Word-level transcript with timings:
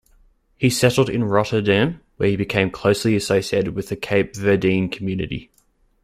He 0.57 0.71
settled 0.71 1.11
in 1.11 1.25
Rotterdam, 1.25 2.01
where 2.17 2.27
he 2.29 2.35
became 2.35 2.71
closely 2.71 3.15
associated 3.15 3.75
with 3.75 3.89
the 3.89 3.95
Cape 3.95 4.33
Verdean 4.33 4.91
community. 4.91 5.51